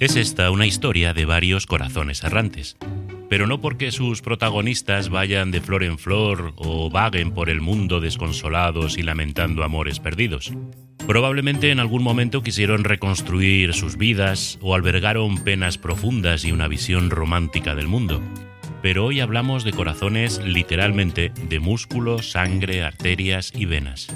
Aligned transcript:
Es 0.00 0.16
esta 0.16 0.50
una 0.50 0.64
historia 0.64 1.12
de 1.12 1.26
varios 1.26 1.66
corazones 1.66 2.24
errantes, 2.24 2.78
pero 3.28 3.46
no 3.46 3.60
porque 3.60 3.92
sus 3.92 4.22
protagonistas 4.22 5.10
vayan 5.10 5.50
de 5.50 5.60
flor 5.60 5.84
en 5.84 5.98
flor 5.98 6.54
o 6.56 6.88
vaguen 6.88 7.32
por 7.32 7.50
el 7.50 7.60
mundo 7.60 8.00
desconsolados 8.00 8.96
y 8.96 9.02
lamentando 9.02 9.62
amores 9.62 10.00
perdidos. 10.00 10.54
Probablemente 11.06 11.70
en 11.70 11.80
algún 11.80 12.02
momento 12.02 12.42
quisieron 12.42 12.84
reconstruir 12.84 13.74
sus 13.74 13.98
vidas 13.98 14.58
o 14.62 14.74
albergaron 14.74 15.44
penas 15.44 15.76
profundas 15.76 16.46
y 16.46 16.52
una 16.52 16.66
visión 16.66 17.10
romántica 17.10 17.74
del 17.74 17.86
mundo. 17.86 18.22
Pero 18.80 19.04
hoy 19.04 19.20
hablamos 19.20 19.64
de 19.64 19.72
corazones 19.72 20.38
literalmente 20.42 21.30
de 21.46 21.60
músculos, 21.60 22.30
sangre, 22.30 22.82
arterias 22.84 23.52
y 23.54 23.66
venas. 23.66 24.08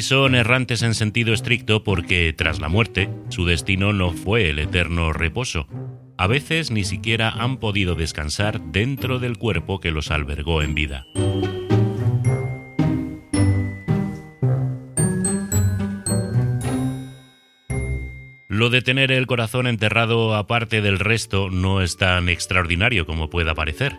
Son 0.00 0.34
errantes 0.34 0.82
en 0.82 0.94
sentido 0.94 1.32
estricto 1.32 1.84
porque, 1.84 2.32
tras 2.32 2.58
la 2.58 2.68
muerte, 2.68 3.08
su 3.28 3.44
destino 3.44 3.92
no 3.92 4.12
fue 4.12 4.48
el 4.48 4.58
eterno 4.58 5.12
reposo. 5.12 5.68
A 6.16 6.26
veces 6.26 6.70
ni 6.70 6.84
siquiera 6.84 7.30
han 7.30 7.58
podido 7.58 7.94
descansar 7.94 8.60
dentro 8.60 9.18
del 9.18 9.38
cuerpo 9.38 9.78
que 9.78 9.90
los 9.90 10.10
albergó 10.10 10.62
en 10.62 10.74
vida. 10.74 11.06
Lo 18.48 18.68
de 18.68 18.82
tener 18.82 19.12
el 19.12 19.26
corazón 19.26 19.66
enterrado 19.68 20.34
aparte 20.34 20.80
del 20.80 20.98
resto 20.98 21.50
no 21.50 21.82
es 21.82 21.98
tan 21.98 22.28
extraordinario 22.28 23.06
como 23.06 23.30
pueda 23.30 23.54
parecer, 23.54 23.96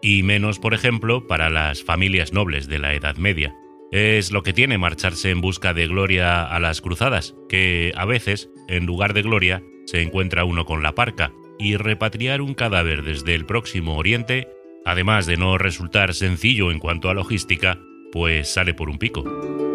y 0.00 0.22
menos, 0.22 0.58
por 0.58 0.74
ejemplo, 0.74 1.26
para 1.26 1.50
las 1.50 1.82
familias 1.82 2.32
nobles 2.32 2.66
de 2.66 2.78
la 2.78 2.94
Edad 2.94 3.16
Media. 3.16 3.54
Es 3.92 4.30
lo 4.30 4.42
que 4.42 4.52
tiene 4.52 4.78
marcharse 4.78 5.30
en 5.30 5.40
busca 5.40 5.74
de 5.74 5.88
gloria 5.88 6.44
a 6.44 6.60
las 6.60 6.80
cruzadas, 6.80 7.34
que 7.48 7.92
a 7.96 8.04
veces, 8.04 8.50
en 8.68 8.86
lugar 8.86 9.14
de 9.14 9.22
gloria, 9.22 9.62
se 9.86 10.00
encuentra 10.00 10.44
uno 10.44 10.64
con 10.64 10.82
la 10.82 10.94
parca, 10.94 11.32
y 11.58 11.76
repatriar 11.76 12.40
un 12.40 12.54
cadáver 12.54 13.02
desde 13.02 13.34
el 13.34 13.46
próximo 13.46 13.96
Oriente, 13.96 14.48
además 14.84 15.26
de 15.26 15.36
no 15.36 15.58
resultar 15.58 16.14
sencillo 16.14 16.70
en 16.70 16.78
cuanto 16.78 17.10
a 17.10 17.14
logística, 17.14 17.80
pues 18.12 18.52
sale 18.52 18.74
por 18.74 18.88
un 18.88 18.98
pico. 18.98 19.69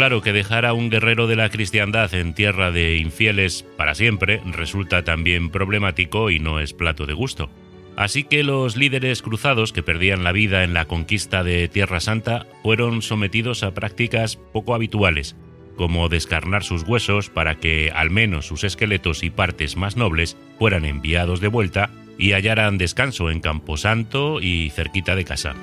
Claro 0.00 0.22
que 0.22 0.32
dejar 0.32 0.64
a 0.64 0.72
un 0.72 0.88
guerrero 0.88 1.26
de 1.26 1.36
la 1.36 1.50
cristiandad 1.50 2.14
en 2.14 2.32
tierra 2.32 2.70
de 2.70 2.96
infieles 2.96 3.66
para 3.76 3.94
siempre 3.94 4.40
resulta 4.46 5.04
también 5.04 5.50
problemático 5.50 6.30
y 6.30 6.38
no 6.38 6.58
es 6.58 6.72
plato 6.72 7.04
de 7.04 7.12
gusto. 7.12 7.50
Así 7.96 8.24
que 8.24 8.42
los 8.42 8.78
líderes 8.78 9.20
cruzados 9.20 9.74
que 9.74 9.82
perdían 9.82 10.24
la 10.24 10.32
vida 10.32 10.64
en 10.64 10.72
la 10.72 10.86
conquista 10.86 11.44
de 11.44 11.68
Tierra 11.68 12.00
Santa 12.00 12.46
fueron 12.62 13.02
sometidos 13.02 13.62
a 13.62 13.74
prácticas 13.74 14.36
poco 14.36 14.74
habituales, 14.74 15.36
como 15.76 16.08
descarnar 16.08 16.64
sus 16.64 16.84
huesos 16.84 17.28
para 17.28 17.56
que 17.56 17.92
al 17.94 18.08
menos 18.08 18.46
sus 18.46 18.64
esqueletos 18.64 19.22
y 19.22 19.28
partes 19.28 19.76
más 19.76 19.98
nobles 19.98 20.34
fueran 20.58 20.86
enviados 20.86 21.42
de 21.42 21.48
vuelta 21.48 21.90
y 22.16 22.32
hallaran 22.32 22.78
descanso 22.78 23.30
en 23.30 23.40
Camposanto 23.40 24.40
y 24.40 24.70
cerquita 24.70 25.14
de 25.14 25.26
casa. 25.26 25.54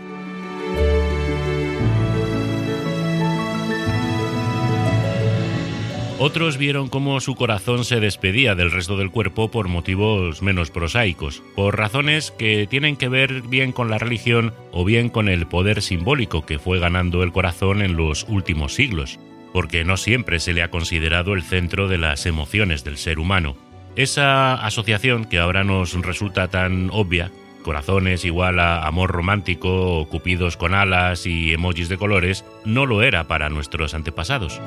Otros 6.20 6.58
vieron 6.58 6.90
cómo 6.90 7.20
su 7.22 7.36
corazón 7.36 7.86
se 7.86 8.00
despedía 8.00 8.56
del 8.56 8.72
resto 8.72 8.98
del 8.98 9.12
cuerpo 9.12 9.52
por 9.52 9.68
motivos 9.68 10.42
menos 10.42 10.72
prosaicos, 10.72 11.44
por 11.56 11.78
razones 11.78 12.32
que 12.32 12.66
tienen 12.66 12.96
que 12.96 13.08
ver 13.08 13.44
bien 13.44 13.72
con 13.72 13.92
la 13.92 14.00
religión 14.00 14.52
o 14.72 14.84
bien 14.84 15.10
con 15.10 15.30
el 15.30 15.46
poder 15.46 15.84
simbólico 15.84 16.44
que 16.44 16.58
fue 16.58 16.80
ganando 16.80 17.22
el 17.22 17.32
corazón 17.32 17.84
en 17.84 17.96
los 17.96 18.26
últimos 18.28 18.74
siglos, 18.74 19.20
porque 19.54 19.84
no 19.84 19.96
siempre 19.96 20.40
se 20.40 20.54
le 20.54 20.64
ha 20.64 20.72
considerado 20.72 21.36
el 21.36 21.44
centro 21.44 21.88
de 21.88 22.00
las 22.00 22.26
emociones 22.26 22.84
del 22.84 22.98
ser 22.98 23.20
humano. 23.20 23.56
Esa 23.96 24.56
asociación 24.56 25.26
que 25.26 25.38
ahora 25.38 25.64
nos 25.64 25.94
resulta 25.94 26.48
tan 26.48 26.90
obvia, 26.92 27.32
corazones 27.62 28.26
igual 28.26 28.60
a 28.60 28.88
amor 28.88 29.12
romántico, 29.12 30.08
cupidos 30.10 30.58
con 30.58 30.74
alas 30.74 31.28
y 31.28 31.54
emojis 31.54 31.90
de 31.90 31.98
colores, 31.98 32.44
no 32.66 32.88
lo 32.88 33.04
era 33.04 33.28
para 33.28 33.50
nuestros 33.50 33.94
antepasados. 33.94 34.60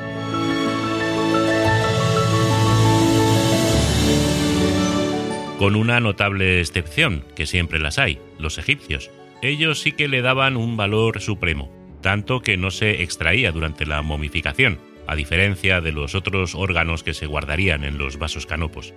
Con 5.60 5.76
una 5.76 6.00
notable 6.00 6.58
excepción, 6.60 7.22
que 7.36 7.44
siempre 7.44 7.80
las 7.80 7.98
hay, 7.98 8.18
los 8.38 8.56
egipcios. 8.56 9.10
Ellos 9.42 9.82
sí 9.82 9.92
que 9.92 10.08
le 10.08 10.22
daban 10.22 10.56
un 10.56 10.78
valor 10.78 11.20
supremo, 11.20 11.70
tanto 12.00 12.40
que 12.40 12.56
no 12.56 12.70
se 12.70 13.02
extraía 13.02 13.52
durante 13.52 13.84
la 13.84 14.00
momificación, 14.00 14.78
a 15.06 15.16
diferencia 15.16 15.82
de 15.82 15.92
los 15.92 16.14
otros 16.14 16.54
órganos 16.54 17.02
que 17.02 17.12
se 17.12 17.26
guardarían 17.26 17.84
en 17.84 17.98
los 17.98 18.18
vasos 18.18 18.46
canopos. 18.46 18.94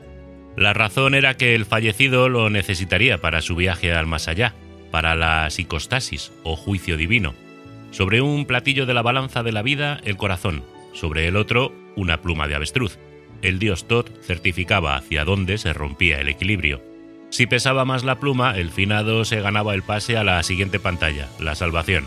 La 0.56 0.72
razón 0.72 1.16
era 1.16 1.36
que 1.36 1.54
el 1.54 1.66
fallecido 1.66 2.30
lo 2.30 2.50
necesitaría 2.50 3.18
para 3.18 3.42
su 3.42 3.58
viaje 3.58 3.92
al 3.92 4.08
más 4.08 4.30
allá, 4.30 4.54
para 4.90 5.18
la 5.18 5.50
psicostasis 5.50 6.32
o 6.44 6.56
juicio 6.56 6.96
divino. 6.96 7.34
Sobre 7.92 8.22
un 8.22 8.46
platillo 8.46 8.86
de 8.86 8.94
la 8.94 9.02
balanza 9.02 9.44
de 9.44 9.52
la 9.52 9.64
vida, 9.64 10.00
el 10.06 10.16
corazón, 10.16 10.64
sobre 10.94 11.28
el 11.28 11.36
otro, 11.36 11.74
una 11.98 12.22
pluma 12.22 12.48
de 12.48 12.56
avestruz 12.56 12.98
el 13.44 13.60
dios 13.60 13.88
Tot 13.88 14.10
certificaba 14.24 14.96
hacia 14.96 15.26
dónde 15.26 15.58
se 15.58 15.74
rompía 15.74 16.20
el 16.20 16.30
equilibrio. 16.30 16.82
Si 17.30 17.46
pesaba 17.46 17.86
más 17.86 18.04
la 18.04 18.20
pluma, 18.20 18.58
el 18.58 18.72
finado 18.72 19.26
se 19.26 19.42
ganaba 19.42 19.74
el 19.74 19.84
pase 19.84 20.18
a 20.18 20.24
la 20.24 20.42
siguiente 20.44 20.80
pantalla, 20.80 21.28
la 21.40 21.56
salvación. 21.56 22.06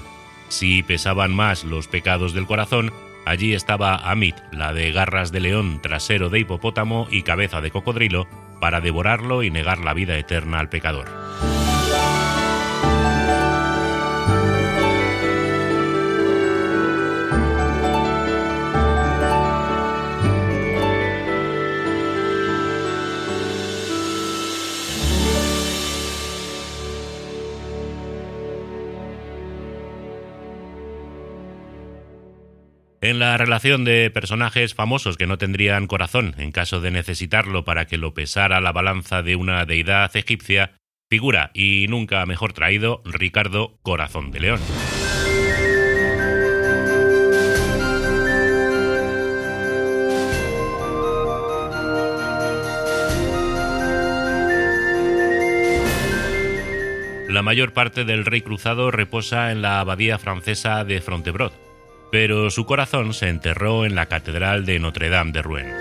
Si 0.48 0.82
pesaban 0.82 1.34
más 1.34 1.64
los 1.64 1.88
pecados 1.88 2.32
del 2.32 2.46
corazón, 2.46 2.92
allí 3.24 3.52
estaba 3.52 3.96
Amit, 4.10 4.36
la 4.52 4.72
de 4.72 4.92
garras 4.92 5.32
de 5.32 5.40
león, 5.40 5.80
trasero 5.82 6.30
de 6.30 6.40
hipopótamo 6.40 7.08
y 7.10 7.22
cabeza 7.22 7.60
de 7.60 7.70
cocodrilo, 7.70 8.28
para 8.60 8.80
devorarlo 8.80 9.42
y 9.42 9.50
negar 9.50 9.78
la 9.78 9.94
vida 9.94 10.16
eterna 10.16 10.60
al 10.60 10.68
pecador. 10.68 11.06
En 33.06 33.20
la 33.20 33.36
relación 33.36 33.84
de 33.84 34.10
personajes 34.10 34.74
famosos 34.74 35.16
que 35.16 35.28
no 35.28 35.38
tendrían 35.38 35.86
corazón 35.86 36.34
en 36.38 36.50
caso 36.50 36.80
de 36.80 36.90
necesitarlo 36.90 37.64
para 37.64 37.86
que 37.86 37.98
lo 37.98 38.14
pesara 38.14 38.60
la 38.60 38.72
balanza 38.72 39.22
de 39.22 39.36
una 39.36 39.64
deidad 39.64 40.10
egipcia, 40.16 40.72
figura, 41.08 41.52
y 41.54 41.86
nunca 41.88 42.26
mejor 42.26 42.52
traído, 42.52 43.02
Ricardo 43.04 43.78
Corazón 43.82 44.32
de 44.32 44.40
León. 44.40 44.60
La 57.28 57.42
mayor 57.42 57.72
parte 57.72 58.04
del 58.04 58.24
rey 58.24 58.40
cruzado 58.40 58.90
reposa 58.90 59.52
en 59.52 59.62
la 59.62 59.78
abadía 59.78 60.18
francesa 60.18 60.82
de 60.84 61.00
Frontebrod, 61.00 61.52
pero 62.10 62.50
su 62.50 62.64
corazón 62.66 63.14
se 63.14 63.28
enterró 63.28 63.84
en 63.84 63.94
la 63.94 64.06
Catedral 64.06 64.64
de 64.66 64.78
Notre 64.78 65.08
Dame 65.08 65.32
de 65.32 65.42
Rouen. 65.42 65.72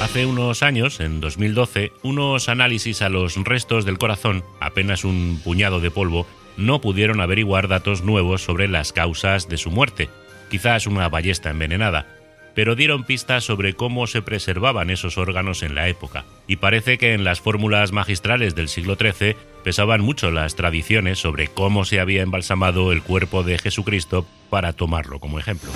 Hace 0.00 0.26
unos 0.26 0.62
años, 0.62 1.00
en 1.00 1.20
2012, 1.20 1.92
unos 2.02 2.48
análisis 2.48 3.02
a 3.02 3.08
los 3.08 3.36
restos 3.36 3.84
del 3.84 3.98
corazón, 3.98 4.44
apenas 4.60 5.04
un 5.04 5.40
puñado 5.42 5.80
de 5.80 5.90
polvo, 5.90 6.26
no 6.56 6.80
pudieron 6.80 7.20
averiguar 7.20 7.68
datos 7.68 8.02
nuevos 8.02 8.42
sobre 8.42 8.68
las 8.68 8.92
causas 8.92 9.48
de 9.48 9.56
su 9.56 9.70
muerte, 9.70 10.08
quizás 10.50 10.86
una 10.86 11.08
ballesta 11.08 11.50
envenenada, 11.50 12.15
pero 12.56 12.74
dieron 12.74 13.04
pistas 13.04 13.44
sobre 13.44 13.74
cómo 13.74 14.06
se 14.06 14.22
preservaban 14.22 14.88
esos 14.88 15.18
órganos 15.18 15.62
en 15.62 15.74
la 15.74 15.88
época, 15.88 16.24
y 16.48 16.56
parece 16.56 16.96
que 16.96 17.12
en 17.12 17.22
las 17.22 17.40
fórmulas 17.40 17.92
magistrales 17.92 18.54
del 18.54 18.68
siglo 18.68 18.96
XIII 18.96 19.36
pesaban 19.62 20.00
mucho 20.00 20.30
las 20.30 20.56
tradiciones 20.56 21.18
sobre 21.18 21.48
cómo 21.48 21.84
se 21.84 22.00
había 22.00 22.22
embalsamado 22.22 22.92
el 22.92 23.02
cuerpo 23.02 23.42
de 23.42 23.58
Jesucristo 23.58 24.26
para 24.48 24.72
tomarlo 24.72 25.20
como 25.20 25.38
ejemplo. 25.38 25.70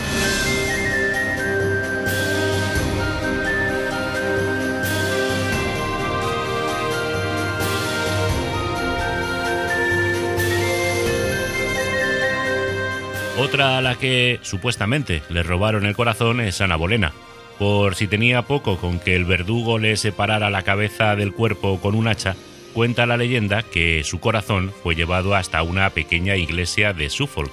Otra 13.40 13.78
a 13.78 13.80
la 13.80 13.94
que 13.96 14.38
supuestamente 14.42 15.22
le 15.30 15.42
robaron 15.42 15.86
el 15.86 15.96
corazón 15.96 16.42
es 16.42 16.60
Ana 16.60 16.76
Bolena. 16.76 17.14
Por 17.58 17.94
si 17.94 18.06
tenía 18.06 18.42
poco 18.42 18.76
con 18.76 19.00
que 19.00 19.16
el 19.16 19.24
verdugo 19.24 19.78
le 19.78 19.96
separara 19.96 20.50
la 20.50 20.62
cabeza 20.62 21.16
del 21.16 21.32
cuerpo 21.32 21.80
con 21.80 21.94
un 21.94 22.06
hacha, 22.06 22.36
cuenta 22.74 23.06
la 23.06 23.16
leyenda 23.16 23.62
que 23.62 24.04
su 24.04 24.20
corazón 24.20 24.74
fue 24.82 24.94
llevado 24.94 25.34
hasta 25.34 25.62
una 25.62 25.88
pequeña 25.88 26.36
iglesia 26.36 26.92
de 26.92 27.08
Suffolk. 27.08 27.50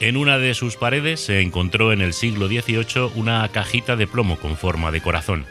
En 0.00 0.18
una 0.18 0.36
de 0.36 0.52
sus 0.52 0.76
paredes 0.76 1.20
se 1.20 1.40
encontró 1.40 1.94
en 1.94 2.02
el 2.02 2.12
siglo 2.12 2.46
XVIII 2.46 3.12
una 3.14 3.48
cajita 3.48 3.96
de 3.96 4.06
plomo 4.06 4.36
con 4.36 4.58
forma 4.58 4.90
de 4.90 5.00
corazón. 5.00 5.46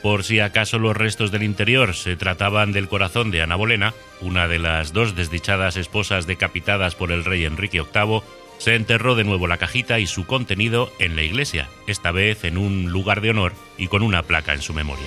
Por 0.00 0.22
si 0.22 0.38
acaso 0.38 0.78
los 0.78 0.96
restos 0.96 1.32
del 1.32 1.42
interior 1.42 1.96
se 1.96 2.14
trataban 2.14 2.70
del 2.70 2.86
corazón 2.86 3.32
de 3.32 3.42
Ana 3.42 3.56
Bolena, 3.56 3.94
una 4.20 4.46
de 4.46 4.60
las 4.60 4.92
dos 4.92 5.16
desdichadas 5.16 5.76
esposas 5.76 6.28
decapitadas 6.28 6.94
por 6.94 7.10
el 7.10 7.24
rey 7.24 7.46
Enrique 7.46 7.82
VIII, 7.82 8.22
se 8.58 8.74
enterró 8.74 9.14
de 9.14 9.24
nuevo 9.24 9.46
la 9.46 9.56
cajita 9.56 9.98
y 9.98 10.06
su 10.06 10.26
contenido 10.26 10.92
en 10.98 11.16
la 11.16 11.22
iglesia, 11.22 11.68
esta 11.86 12.12
vez 12.12 12.44
en 12.44 12.58
un 12.58 12.90
lugar 12.90 13.20
de 13.20 13.30
honor 13.30 13.52
y 13.76 13.88
con 13.88 14.02
una 14.02 14.22
placa 14.22 14.52
en 14.52 14.62
su 14.62 14.74
memoria. 14.74 15.06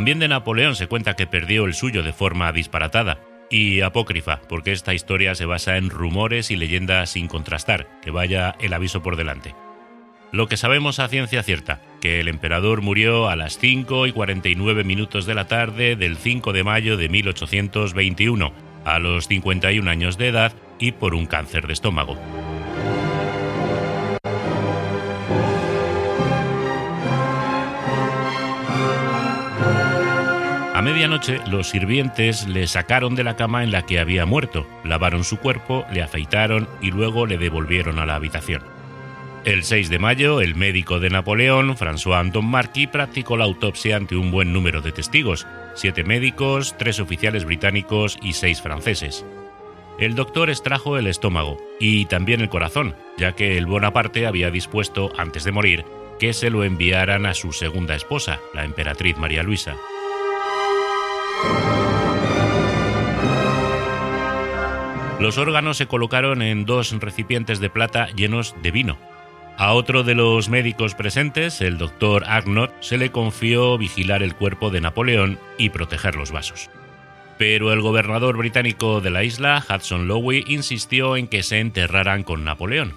También 0.00 0.18
de 0.18 0.28
Napoleón 0.28 0.76
se 0.76 0.86
cuenta 0.86 1.14
que 1.14 1.26
perdió 1.26 1.66
el 1.66 1.74
suyo 1.74 2.02
de 2.02 2.14
forma 2.14 2.50
disparatada 2.52 3.20
y 3.50 3.82
apócrifa, 3.82 4.40
porque 4.48 4.72
esta 4.72 4.94
historia 4.94 5.34
se 5.34 5.44
basa 5.44 5.76
en 5.76 5.90
rumores 5.90 6.50
y 6.50 6.56
leyendas 6.56 7.10
sin 7.10 7.28
contrastar, 7.28 7.86
que 8.00 8.10
vaya 8.10 8.56
el 8.60 8.72
aviso 8.72 9.02
por 9.02 9.16
delante. 9.16 9.54
Lo 10.32 10.48
que 10.48 10.56
sabemos 10.56 11.00
a 11.00 11.08
ciencia 11.08 11.42
cierta, 11.42 11.82
que 12.00 12.18
el 12.18 12.28
emperador 12.28 12.80
murió 12.80 13.28
a 13.28 13.36
las 13.36 13.58
5 13.58 14.06
y 14.06 14.12
49 14.12 14.84
minutos 14.84 15.26
de 15.26 15.34
la 15.34 15.48
tarde 15.48 15.96
del 15.96 16.16
5 16.16 16.54
de 16.54 16.64
mayo 16.64 16.96
de 16.96 17.10
1821, 17.10 18.54
a 18.86 18.98
los 19.00 19.28
51 19.28 19.90
años 19.90 20.16
de 20.16 20.28
edad 20.28 20.54
y 20.78 20.92
por 20.92 21.14
un 21.14 21.26
cáncer 21.26 21.66
de 21.66 21.74
estómago. 21.74 22.16
Medianoche 31.00 31.40
los 31.46 31.70
sirvientes 31.70 32.46
le 32.46 32.66
sacaron 32.66 33.14
de 33.14 33.24
la 33.24 33.34
cama 33.34 33.64
en 33.64 33.70
la 33.70 33.86
que 33.86 33.98
había 33.98 34.26
muerto, 34.26 34.66
lavaron 34.84 35.24
su 35.24 35.38
cuerpo, 35.38 35.86
le 35.90 36.02
afeitaron 36.02 36.68
y 36.82 36.90
luego 36.90 37.24
le 37.24 37.38
devolvieron 37.38 37.98
a 37.98 38.04
la 38.04 38.16
habitación. 38.16 38.62
El 39.46 39.64
6 39.64 39.88
de 39.88 39.98
mayo, 39.98 40.42
el 40.42 40.56
médico 40.56 41.00
de 41.00 41.08
Napoleón, 41.08 41.74
François 41.74 42.20
Anton 42.20 42.44
Marquis, 42.44 42.88
practicó 42.88 43.38
la 43.38 43.44
autopsia 43.44 43.96
ante 43.96 44.14
un 44.14 44.30
buen 44.30 44.52
número 44.52 44.82
de 44.82 44.92
testigos, 44.92 45.46
siete 45.74 46.04
médicos, 46.04 46.76
tres 46.76 47.00
oficiales 47.00 47.46
británicos 47.46 48.18
y 48.20 48.34
seis 48.34 48.60
franceses. 48.60 49.24
El 49.98 50.14
doctor 50.14 50.50
extrajo 50.50 50.98
el 50.98 51.06
estómago 51.06 51.56
y 51.80 52.04
también 52.04 52.42
el 52.42 52.50
corazón, 52.50 52.94
ya 53.16 53.32
que 53.32 53.56
el 53.56 53.64
Bonaparte 53.64 54.26
había 54.26 54.50
dispuesto, 54.50 55.10
antes 55.16 55.44
de 55.44 55.52
morir, 55.52 55.86
que 56.18 56.34
se 56.34 56.50
lo 56.50 56.62
enviaran 56.62 57.24
a 57.24 57.32
su 57.32 57.52
segunda 57.52 57.94
esposa, 57.94 58.38
la 58.52 58.64
emperatriz 58.66 59.16
María 59.16 59.42
Luisa. 59.42 59.78
Los 65.20 65.36
órganos 65.36 65.76
se 65.76 65.86
colocaron 65.86 66.40
en 66.40 66.64
dos 66.64 66.98
recipientes 66.98 67.60
de 67.60 67.68
plata 67.68 68.08
llenos 68.16 68.54
de 68.62 68.70
vino. 68.70 68.96
A 69.58 69.74
otro 69.74 70.02
de 70.02 70.14
los 70.14 70.48
médicos 70.48 70.94
presentes, 70.94 71.60
el 71.60 71.76
doctor 71.76 72.24
Agnot, 72.26 72.72
se 72.80 72.96
le 72.96 73.12
confió 73.12 73.76
vigilar 73.76 74.22
el 74.22 74.34
cuerpo 74.34 74.70
de 74.70 74.80
Napoleón 74.80 75.38
y 75.58 75.68
proteger 75.68 76.16
los 76.16 76.32
vasos. 76.32 76.70
Pero 77.36 77.70
el 77.70 77.82
gobernador 77.82 78.38
británico 78.38 79.02
de 79.02 79.10
la 79.10 79.22
isla, 79.22 79.62
Hudson 79.68 80.08
Lowe, 80.08 80.42
insistió 80.46 81.18
en 81.18 81.28
que 81.28 81.42
se 81.42 81.60
enterraran 81.60 82.22
con 82.22 82.42
Napoleón. 82.42 82.94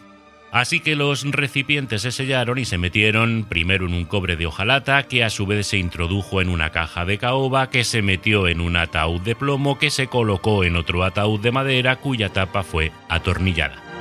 Así 0.54 0.82
que 0.82 0.96
los 0.96 1.24
recipientes 1.24 2.04
se 2.04 2.12
sellaron 2.12 2.60
y 2.60 2.66
se 2.66 2.78
metieron 2.78 3.44
primero 3.50 3.88
en 3.88 3.96
un 3.96 4.06
cobre 4.06 4.36
de 4.36 4.46
hojalata 4.46 5.02
que 5.08 5.24
a 5.24 5.32
su 5.32 5.48
vez 5.48 5.66
se 5.66 5.80
introdujo 5.80 6.42
en 6.42 6.50
una 6.50 6.70
caja 6.70 7.06
de 7.06 7.18
caoba 7.18 7.72
que 7.72 7.84
se 7.84 8.04
metió 8.04 8.48
en 8.48 8.62
un 8.62 8.76
ataúd 8.76 9.20
de 9.22 9.36
plomo 9.36 9.80
que 9.80 9.90
se 9.90 10.06
colocó 10.06 10.64
en 10.64 10.76
otro 10.76 11.04
ataúd 11.04 11.40
de 11.40 11.52
madera 11.52 11.96
cuya 11.96 12.30
tapa 12.30 12.62
fue 12.62 12.92
atornillada. 13.10 13.93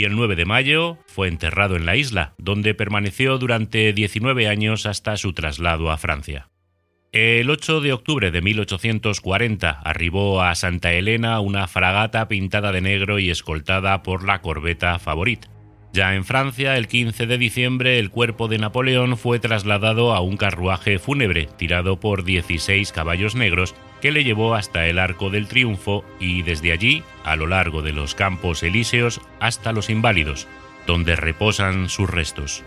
Y 0.00 0.04
el 0.04 0.16
9 0.16 0.34
de 0.34 0.46
mayo 0.46 0.96
fue 1.04 1.28
enterrado 1.28 1.76
en 1.76 1.84
la 1.84 1.94
isla, 1.94 2.32
donde 2.38 2.72
permaneció 2.72 3.36
durante 3.36 3.92
19 3.92 4.48
años 4.48 4.86
hasta 4.86 5.18
su 5.18 5.34
traslado 5.34 5.90
a 5.90 5.98
Francia. 5.98 6.48
El 7.12 7.50
8 7.50 7.82
de 7.82 7.92
octubre 7.92 8.30
de 8.30 8.40
1840 8.40 9.68
arribó 9.68 10.40
a 10.40 10.54
Santa 10.54 10.94
Elena 10.94 11.38
una 11.40 11.66
fragata 11.66 12.28
pintada 12.28 12.72
de 12.72 12.80
negro 12.80 13.18
y 13.18 13.28
escoltada 13.28 14.02
por 14.02 14.24
la 14.24 14.40
corbeta 14.40 14.98
Favorit. 14.98 15.44
Ya 15.92 16.14
en 16.14 16.24
Francia, 16.24 16.76
el 16.76 16.86
15 16.86 17.26
de 17.26 17.36
diciembre, 17.36 17.98
el 17.98 18.10
cuerpo 18.10 18.46
de 18.46 18.58
Napoleón 18.58 19.16
fue 19.16 19.40
trasladado 19.40 20.14
a 20.14 20.20
un 20.20 20.36
carruaje 20.36 21.00
fúnebre 21.00 21.48
tirado 21.56 21.98
por 21.98 22.22
16 22.22 22.92
caballos 22.92 23.34
negros 23.34 23.74
que 24.00 24.12
le 24.12 24.22
llevó 24.22 24.54
hasta 24.54 24.86
el 24.86 25.00
Arco 25.00 25.30
del 25.30 25.48
Triunfo 25.48 26.04
y 26.20 26.42
desde 26.42 26.70
allí, 26.72 27.02
a 27.24 27.34
lo 27.34 27.48
largo 27.48 27.82
de 27.82 27.92
los 27.92 28.14
Campos 28.14 28.62
Elíseos, 28.62 29.20
hasta 29.40 29.72
los 29.72 29.90
Inválidos, 29.90 30.46
donde 30.86 31.16
reposan 31.16 31.88
sus 31.88 32.08
restos. 32.08 32.62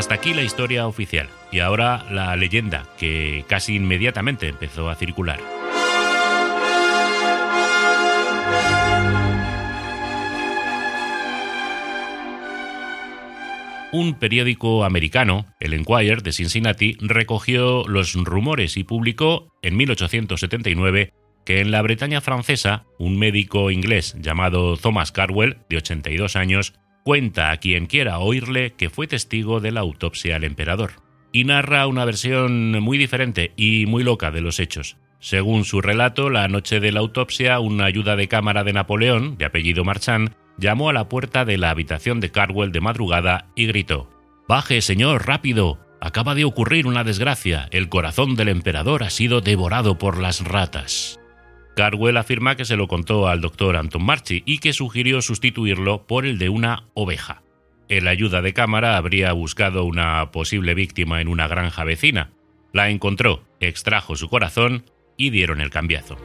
Hasta 0.00 0.14
aquí 0.14 0.32
la 0.32 0.42
historia 0.42 0.86
oficial 0.86 1.28
y 1.52 1.58
ahora 1.60 2.06
la 2.10 2.34
leyenda 2.34 2.86
que 2.96 3.44
casi 3.46 3.74
inmediatamente 3.74 4.48
empezó 4.48 4.88
a 4.88 4.94
circular. 4.94 5.38
Un 13.92 14.14
periódico 14.14 14.84
americano, 14.84 15.44
el 15.60 15.74
Enquirer 15.74 16.22
de 16.22 16.32
Cincinnati, 16.32 16.96
recogió 17.00 17.86
los 17.86 18.14
rumores 18.14 18.78
y 18.78 18.84
publicó 18.84 19.52
en 19.60 19.76
1879 19.76 21.12
que 21.44 21.60
en 21.60 21.70
la 21.70 21.82
Bretaña 21.82 22.22
francesa, 22.22 22.86
un 22.98 23.18
médico 23.18 23.70
inglés 23.70 24.16
llamado 24.18 24.78
Thomas 24.78 25.12
Carwell, 25.12 25.58
de 25.68 25.76
82 25.76 26.36
años, 26.36 26.72
cuenta 27.02 27.50
a 27.50 27.56
quien 27.58 27.86
quiera 27.86 28.18
oírle 28.18 28.74
que 28.74 28.90
fue 28.90 29.06
testigo 29.06 29.60
de 29.60 29.72
la 29.72 29.80
autopsia 29.80 30.36
al 30.36 30.44
emperador. 30.44 30.92
Y 31.32 31.44
narra 31.44 31.86
una 31.86 32.04
versión 32.04 32.80
muy 32.80 32.98
diferente 32.98 33.52
y 33.56 33.86
muy 33.86 34.02
loca 34.02 34.30
de 34.30 34.40
los 34.40 34.58
hechos. 34.58 34.96
Según 35.20 35.64
su 35.64 35.80
relato, 35.80 36.30
la 36.30 36.48
noche 36.48 36.80
de 36.80 36.92
la 36.92 37.00
autopsia, 37.00 37.60
una 37.60 37.84
ayuda 37.84 38.16
de 38.16 38.26
cámara 38.26 38.64
de 38.64 38.72
Napoleón, 38.72 39.36
de 39.36 39.44
apellido 39.44 39.84
Marchand, 39.84 40.34
llamó 40.56 40.88
a 40.88 40.92
la 40.92 41.08
puerta 41.08 41.44
de 41.44 41.58
la 41.58 41.70
habitación 41.70 42.20
de 42.20 42.30
Carwell 42.30 42.72
de 42.72 42.80
madrugada 42.80 43.46
y 43.54 43.66
gritó 43.66 44.10
Baje, 44.48 44.80
señor, 44.80 45.26
rápido. 45.26 45.78
Acaba 46.00 46.34
de 46.34 46.44
ocurrir 46.44 46.86
una 46.86 47.04
desgracia. 47.04 47.68
El 47.70 47.88
corazón 47.88 48.34
del 48.34 48.48
emperador 48.48 49.04
ha 49.04 49.10
sido 49.10 49.42
devorado 49.42 49.98
por 49.98 50.18
las 50.18 50.42
ratas. 50.42 51.19
Carwell 51.76 52.16
afirma 52.16 52.56
que 52.56 52.64
se 52.64 52.76
lo 52.76 52.88
contó 52.88 53.28
al 53.28 53.40
doctor 53.40 53.76
Anton 53.76 54.04
Marchi 54.04 54.42
y 54.44 54.58
que 54.58 54.72
sugirió 54.72 55.22
sustituirlo 55.22 56.06
por 56.06 56.26
el 56.26 56.38
de 56.38 56.48
una 56.48 56.84
oveja. 56.94 57.42
El 57.88 58.06
ayuda 58.06 58.42
de 58.42 58.52
cámara 58.52 58.96
habría 58.96 59.32
buscado 59.32 59.84
una 59.84 60.30
posible 60.30 60.74
víctima 60.74 61.20
en 61.20 61.28
una 61.28 61.48
granja 61.48 61.84
vecina. 61.84 62.30
La 62.72 62.88
encontró, 62.90 63.42
extrajo 63.58 64.14
su 64.14 64.28
corazón 64.28 64.84
y 65.16 65.30
dieron 65.30 65.60
el 65.60 65.70
cambiazo. 65.70 66.16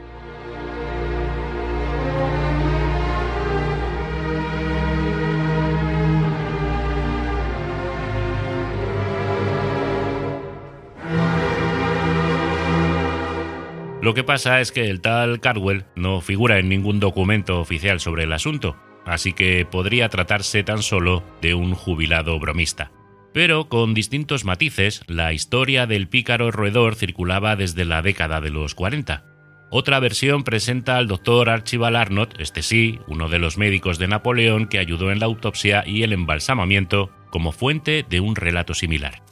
Lo 14.05 14.13
que 14.13 14.23
pasa 14.23 14.61
es 14.61 14.71
que 14.71 14.91
el 14.91 15.01
tal 15.01 15.39
Cardwell 15.39 15.85
no 15.95 16.21
figura 16.21 16.59
en 16.59 16.69
ningún 16.69 16.99
documento 16.99 17.59
oficial 17.59 17.99
sobre 17.99 18.25
el 18.25 18.33
asunto, 18.33 18.77
así 19.03 19.33
que 19.33 19.65
podría 19.65 20.09
tratarse 20.09 20.61
tan 20.61 20.83
solo 20.83 21.23
de 21.41 21.55
un 21.55 21.73
jubilado 21.73 22.37
bromista. 22.37 22.91
Pero 23.33 23.67
con 23.67 23.95
distintos 23.95 24.45
matices, 24.45 25.01
la 25.07 25.33
historia 25.33 25.87
del 25.87 26.07
pícaro 26.07 26.51
roedor 26.51 26.93
circulaba 26.93 27.55
desde 27.55 27.83
la 27.83 28.03
década 28.03 28.41
de 28.41 28.51
los 28.51 28.75
40. 28.75 29.25
Otra 29.71 29.99
versión 29.99 30.43
presenta 30.43 30.97
al 30.97 31.07
doctor 31.07 31.49
Archibald 31.49 31.95
Arnott, 31.95 32.39
este 32.39 32.61
sí, 32.61 32.99
uno 33.07 33.27
de 33.27 33.39
los 33.39 33.57
médicos 33.57 33.97
de 33.97 34.07
Napoleón 34.07 34.67
que 34.67 34.77
ayudó 34.77 35.11
en 35.11 35.19
la 35.19 35.25
autopsia 35.25 35.83
y 35.83 36.03
el 36.03 36.13
embalsamamiento, 36.13 37.09
como 37.31 37.51
fuente 37.51 38.05
de 38.07 38.19
un 38.19 38.35
relato 38.35 38.75
similar. 38.75 39.23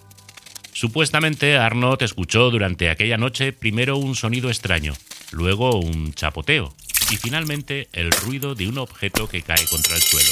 Supuestamente 0.84 1.56
Arnott 1.56 2.02
escuchó 2.02 2.52
durante 2.52 2.90
aquella 2.90 3.16
noche 3.16 3.54
primero 3.54 3.96
un 3.96 4.16
sonido 4.16 4.50
extraño, 4.50 4.92
luego 5.32 5.80
un 5.80 6.12
chapoteo 6.12 6.75
y 7.10 7.16
finalmente 7.16 7.88
el 7.94 8.12
ruido 8.12 8.54
de 8.54 8.68
un 8.68 8.78
objeto 8.78 9.30
que 9.30 9.44
cae 9.44 9.66
contra 9.72 9.96
el 9.96 10.02
suelo. 10.02 10.30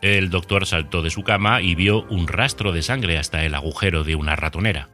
El 0.00 0.30
doctor 0.30 0.64
saltó 0.64 1.02
de 1.02 1.10
su 1.10 1.24
cama 1.24 1.60
y 1.60 1.74
vio 1.74 2.04
un 2.04 2.26
rastro 2.26 2.72
de 2.72 2.80
sangre 2.80 3.18
hasta 3.18 3.44
el 3.44 3.54
agujero 3.54 4.02
de 4.02 4.14
una 4.14 4.34
ratonera. 4.34 4.88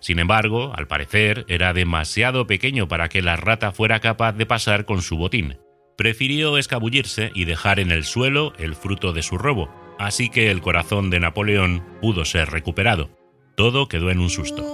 Sin 0.00 0.18
embargo, 0.18 0.74
al 0.76 0.86
parecer, 0.86 1.46
era 1.48 1.72
demasiado 1.72 2.46
pequeño 2.46 2.86
para 2.86 3.08
que 3.08 3.22
la 3.22 3.36
rata 3.36 3.72
fuera 3.72 4.00
capaz 4.00 4.34
de 4.34 4.44
pasar 4.44 4.84
con 4.84 5.00
su 5.00 5.16
botín. 5.16 5.56
Prefirió 5.96 6.58
escabullirse 6.58 7.32
y 7.34 7.46
dejar 7.46 7.80
en 7.80 7.92
el 7.92 8.04
suelo 8.04 8.52
el 8.58 8.74
fruto 8.74 9.14
de 9.14 9.22
su 9.22 9.38
robo, 9.38 9.70
así 10.00 10.30
que 10.30 10.50
el 10.50 10.62
corazón 10.62 11.10
de 11.10 11.20
Napoleón 11.20 11.84
pudo 12.00 12.24
ser 12.24 12.50
recuperado. 12.50 13.10
Todo 13.54 13.86
quedó 13.86 14.10
en 14.10 14.18
un 14.18 14.30
susto. 14.30 14.64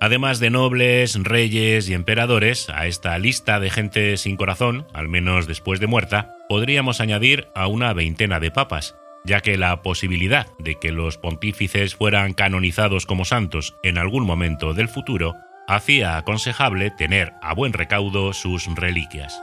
Además 0.00 0.40
de 0.40 0.50
nobles, 0.50 1.16
reyes 1.22 1.88
y 1.88 1.94
emperadores, 1.94 2.68
a 2.68 2.86
esta 2.86 3.16
lista 3.18 3.60
de 3.60 3.70
gente 3.70 4.16
sin 4.18 4.36
corazón, 4.36 4.84
al 4.92 5.08
menos 5.08 5.46
después 5.46 5.80
de 5.80 5.86
muerta, 5.86 6.36
podríamos 6.48 7.00
añadir 7.00 7.46
a 7.54 7.68
una 7.68 7.92
veintena 7.94 8.40
de 8.40 8.50
papas, 8.50 8.96
ya 9.24 9.40
que 9.40 9.56
la 9.56 9.82
posibilidad 9.82 10.46
de 10.58 10.76
que 10.76 10.92
los 10.92 11.18
pontífices 11.18 11.94
fueran 11.94 12.34
canonizados 12.34 13.06
como 13.06 13.24
santos 13.24 13.76
en 13.82 13.98
algún 13.98 14.24
momento 14.24 14.74
del 14.74 14.88
futuro 14.88 15.36
hacía 15.68 16.16
aconsejable 16.16 16.90
tener 16.90 17.32
a 17.40 17.54
buen 17.54 17.72
recaudo 17.72 18.32
sus 18.32 18.66
reliquias. 18.74 19.40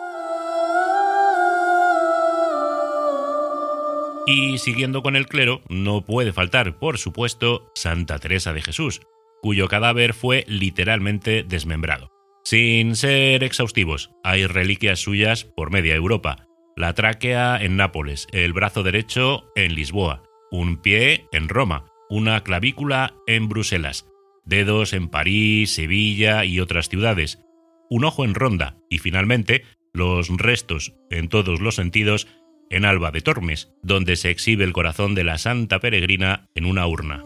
Y 4.28 4.60
siguiendo 4.60 5.02
con 5.02 5.16
el 5.16 5.28
clero, 5.28 5.62
no 5.70 6.06
puede 6.06 6.34
faltar, 6.34 6.78
por 6.78 7.00
supuesto, 7.00 7.72
Santa 7.74 8.20
Teresa 8.20 8.54
de 8.54 8.62
Jesús, 8.62 9.02
cuyo 9.42 9.68
cadáver 9.68 10.14
fue 10.14 10.46
literalmente 10.48 11.44
desmembrado. 11.44 12.12
Sin 12.44 12.96
ser 12.96 13.44
exhaustivos, 13.44 14.12
hay 14.24 14.46
reliquias 14.46 15.00
suyas 15.00 15.46
por 15.46 15.72
media 15.72 15.96
Europa, 15.96 16.46
la 16.80 16.94
tráquea 16.94 17.62
en 17.62 17.76
Nápoles, 17.76 18.26
el 18.32 18.54
brazo 18.54 18.84
derecho 18.84 19.52
en 19.58 19.76
Lisboa, 19.76 20.24
un 20.50 20.78
pie 20.78 21.28
en 21.34 21.50
Roma, 21.50 21.84
una 22.10 22.42
clavícula 22.42 23.16
en 23.28 23.50
Bruselas, 23.50 24.06
dedos 24.46 24.94
en 24.94 25.10
París, 25.10 25.74
Sevilla 25.74 26.46
y 26.46 26.62
otras 26.62 26.88
ciudades, 26.88 27.44
un 27.90 28.06
ojo 28.06 28.24
en 28.24 28.34
Ronda 28.34 28.78
y 28.90 29.00
finalmente 29.00 29.66
los 29.92 30.30
restos, 30.30 30.94
en 31.10 31.28
todos 31.28 31.60
los 31.60 31.76
sentidos, 31.76 32.30
en 32.70 32.86
Alba 32.86 33.12
de 33.12 33.20
Tormes, 33.20 33.74
donde 33.84 34.16
se 34.16 34.30
exhibe 34.30 34.64
el 34.64 34.72
corazón 34.72 35.16
de 35.16 35.26
la 35.26 35.38
Santa 35.38 35.82
Peregrina 35.82 36.48
en 36.56 36.66
una 36.66 36.88
urna. 36.88 37.22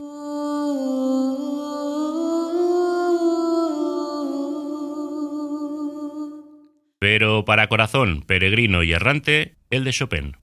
Pero 7.03 7.43
para 7.43 7.67
corazón 7.67 8.21
peregrino 8.21 8.81
y 8.81 8.93
errante, 8.93 9.55
el 9.69 9.83
de 9.83 9.91
Chopin. 9.91 10.37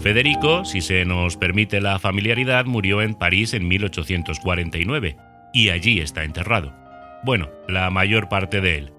Federico, 0.00 0.64
si 0.64 0.80
se 0.80 1.04
nos 1.04 1.36
permite 1.36 1.80
la 1.80 2.00
familiaridad, 2.00 2.64
murió 2.64 3.02
en 3.02 3.14
París 3.14 3.54
en 3.54 3.68
1849 3.68 5.29
y 5.52 5.70
allí 5.70 6.00
está 6.00 6.24
enterrado. 6.24 6.74
Bueno, 7.24 7.50
la 7.68 7.90
mayor 7.90 8.28
parte 8.28 8.60
de 8.60 8.78
él. 8.78 8.92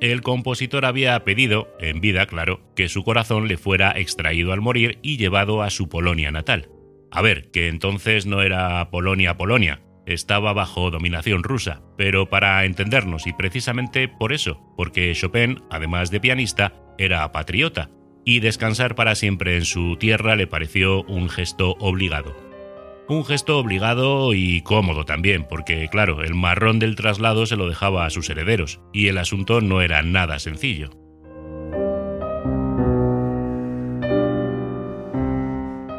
El 0.00 0.22
compositor 0.22 0.86
había 0.86 1.22
pedido, 1.24 1.68
en 1.78 2.00
vida 2.00 2.26
claro, 2.26 2.62
que 2.74 2.88
su 2.88 3.04
corazón 3.04 3.48
le 3.48 3.58
fuera 3.58 3.92
extraído 3.92 4.52
al 4.52 4.62
morir 4.62 4.98
y 5.02 5.18
llevado 5.18 5.62
a 5.62 5.70
su 5.70 5.88
Polonia 5.88 6.30
natal. 6.30 6.70
A 7.10 7.20
ver, 7.22 7.50
que 7.50 7.68
entonces 7.68 8.24
no 8.24 8.40
era 8.40 8.90
Polonia 8.90 9.36
Polonia, 9.36 9.82
estaba 10.06 10.52
bajo 10.52 10.90
dominación 10.90 11.42
rusa, 11.42 11.82
pero 11.96 12.30
para 12.30 12.64
entendernos 12.64 13.26
y 13.26 13.32
precisamente 13.32 14.08
por 14.08 14.32
eso, 14.32 14.60
porque 14.76 15.12
Chopin, 15.14 15.62
además 15.70 16.10
de 16.10 16.20
pianista, 16.20 16.72
era 16.98 17.30
patriota, 17.32 17.90
y 18.24 18.40
descansar 18.40 18.94
para 18.94 19.14
siempre 19.14 19.56
en 19.56 19.64
su 19.64 19.96
tierra 19.96 20.36
le 20.36 20.46
pareció 20.46 21.02
un 21.04 21.28
gesto 21.28 21.76
obligado. 21.78 22.49
Un 23.10 23.24
gesto 23.24 23.58
obligado 23.58 24.34
y 24.34 24.60
cómodo 24.60 25.04
también, 25.04 25.42
porque 25.42 25.88
claro, 25.88 26.22
el 26.22 26.36
marrón 26.36 26.78
del 26.78 26.94
traslado 26.94 27.44
se 27.44 27.56
lo 27.56 27.68
dejaba 27.68 28.06
a 28.06 28.10
sus 28.10 28.30
herederos, 28.30 28.80
y 28.92 29.08
el 29.08 29.18
asunto 29.18 29.60
no 29.60 29.82
era 29.82 30.02
nada 30.02 30.38
sencillo. 30.38 30.90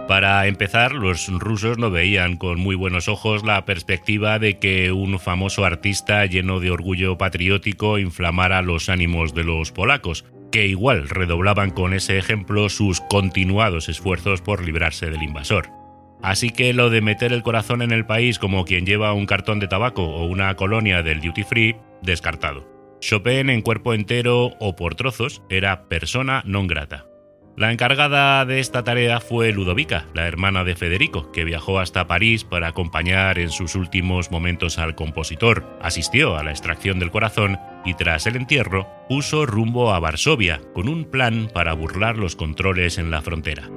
Para 0.08 0.48
empezar, 0.48 0.94
los 0.94 1.27
rusos 1.27 1.77
no 1.77 1.91
veían 1.91 2.38
con 2.38 2.62
muy 2.62 2.75
buenos 2.75 3.10
ojos 3.10 3.44
la 3.44 3.65
perspectiva 3.65 4.39
de 4.39 4.58
que 4.58 4.94
un 4.94 5.20
famoso 5.20 5.65
artista 5.65 6.25
lleno 6.27 6.62
de 6.62 6.72
orgullo 6.72 7.18
patriótico 7.18 8.00
inflamara 8.00 8.62
los 8.62 8.88
ánimos 8.88 9.34
de 9.34 9.44
los 9.44 9.74
polacos, 9.74 10.24
que 10.50 10.68
igual 10.68 11.10
redoblaban 11.10 11.72
con 11.72 11.94
ese 11.94 12.18
ejemplo 12.18 12.70
sus 12.70 13.01
continuados 13.01 13.89
esfuerzos 13.89 14.41
por 14.41 14.63
librarse 14.63 15.10
del 15.10 15.24
invasor. 15.24 15.81
Así 16.22 16.51
que 16.51 16.74
lo 16.74 16.90
de 16.90 17.01
meter 17.01 17.34
el 17.34 17.44
corazón 17.44 17.82
en 17.82 17.92
el 17.92 18.06
país 18.06 18.40
como 18.40 18.66
quien 18.66 18.86
lleva 18.86 19.13
un 19.13 19.25
cartón 19.25 19.60
de 19.60 19.68
tabaco 19.68 20.04
o 20.04 20.25
una 20.25 20.56
colonia 20.56 21.04
del 21.04 21.22
duty 21.22 21.44
free, 21.44 21.75
descartado. 22.01 22.68
Chopin 23.00 23.50
en 23.50 23.62
cuerpo 23.62 23.94
entero 23.94 24.54
o 24.60 24.75
por 24.75 24.96
trozos 24.96 25.42
era 25.50 25.90
persona 25.90 26.44
non 26.46 26.68
grata. 26.70 27.10
La 27.58 27.72
encargada 27.72 28.46
de 28.46 28.60
esta 28.60 28.84
tarea 28.84 29.20
fue 29.20 29.51
Ludovica, 29.51 30.08
la 30.13 30.25
hermana 30.25 30.63
de 30.63 30.75
Federico, 30.75 31.32
que 31.34 31.44
viajó 31.44 31.80
hasta 31.80 32.08
París 32.08 32.46
para 32.46 32.68
acompañar 32.68 33.40
en 33.40 33.50
sus 33.50 33.75
últimos 33.75 34.32
momentos 34.32 34.78
al 34.78 34.96
compositor, 34.96 35.78
asistió 35.82 36.38
a 36.38 36.44
la 36.44 36.51
extracción 36.51 36.98
del 36.98 37.12
corazón 37.12 37.60
y 37.84 37.96
tras 37.96 38.25
el 38.25 38.38
entierro 38.38 38.88
puso 39.10 39.46
rumbo 39.46 39.94
a 39.94 40.00
Varsovia 40.00 40.62
con 40.74 40.88
un 40.88 41.04
plan 41.04 41.50
para 41.54 41.74
burlar 41.74 42.18
los 42.18 42.38
controles 42.38 42.98
en 42.98 43.12
la 43.12 43.22
frontera. 43.22 43.70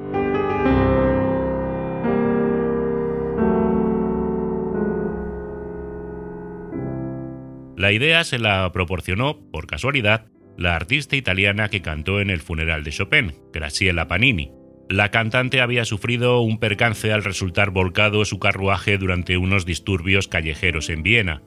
La 7.84 7.92
idea 7.92 8.24
se 8.24 8.38
la 8.38 8.72
proporcionó, 8.72 9.38
por 9.52 9.66
casualidad, 9.66 10.24
la 10.56 10.74
artista 10.74 11.16
italiana 11.16 11.68
que 11.68 11.82
cantó 11.82 12.22
en 12.22 12.30
el 12.30 12.40
funeral 12.40 12.82
de 12.82 12.92
Chopin, 12.92 13.34
Graciela 13.52 14.08
Panini. 14.08 14.52
La 14.88 15.10
cantante 15.10 15.60
había 15.60 15.84
sufrido 15.84 16.40
un 16.40 16.58
percance 16.58 17.12
al 17.12 17.22
resultar 17.22 17.72
volcado 17.72 18.24
su 18.24 18.38
carruaje 18.38 18.96
durante 18.96 19.36
unos 19.36 19.66
disturbios 19.66 20.28
callejeros 20.28 20.88
en 20.88 21.02
Viena. 21.02 21.42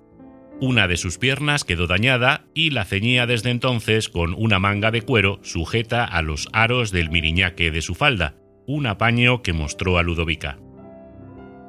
Una 0.62 0.88
de 0.88 0.98
sus 0.98 1.18
piernas 1.18 1.64
quedó 1.64 1.88
dañada 1.88 2.46
y 2.54 2.70
la 2.70 2.86
ceñía 2.86 3.26
desde 3.26 3.50
entonces 3.50 4.08
con 4.08 4.36
una 4.38 4.60
manga 4.60 4.92
de 4.92 5.02
cuero 5.02 5.40
sujeta 5.42 6.06
a 6.06 6.22
los 6.22 6.50
aros 6.54 6.92
del 6.92 7.10
miriñaque 7.10 7.72
de 7.72 7.82
su 7.82 7.96
falda, 7.96 8.36
un 8.68 8.86
apaño 8.86 9.42
que 9.42 9.54
mostró 9.54 9.98
a 9.98 10.04
Ludovica. 10.04 10.60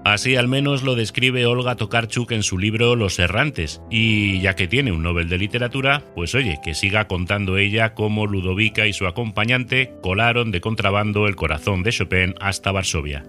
Así 0.08 0.36
al 0.36 0.48
menos 0.48 0.84
lo 0.84 0.94
describe 0.94 1.44
Olga 1.44 1.76
Tokarczuk 1.76 2.32
en 2.32 2.42
su 2.42 2.56
libro 2.56 2.96
Los 2.96 3.18
Errantes, 3.18 3.82
y 3.90 4.40
ya 4.40 4.56
que 4.56 4.66
tiene 4.66 4.90
un 4.90 5.02
Nobel 5.02 5.28
de 5.28 5.36
Literatura, 5.36 6.02
pues 6.14 6.34
oye, 6.34 6.58
que 6.64 6.74
siga 6.74 7.06
contando 7.06 7.58
ella 7.58 7.92
cómo 7.92 8.26
Ludovica 8.26 8.86
y 8.86 8.94
su 8.94 9.06
acompañante 9.06 9.92
colaron 10.00 10.50
de 10.50 10.62
contrabando 10.62 11.28
el 11.28 11.36
corazón 11.36 11.82
de 11.82 11.92
Chopin 11.92 12.34
hasta 12.40 12.72
Varsovia. 12.72 13.26